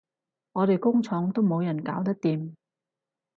[0.53, 2.55] 我哋工廠都冇人搞得掂